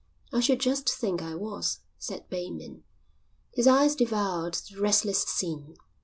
"I 0.33 0.39
should 0.39 0.59
just 0.59 0.89
think 0.89 1.21
I 1.21 1.35
was," 1.35 1.81
said 1.99 2.27
Bateman. 2.27 2.83
His 3.53 3.67
eyes 3.67 3.95
devoured 3.95 4.55
the 4.55 4.81
restless 4.81 5.21
scene. 5.25 5.75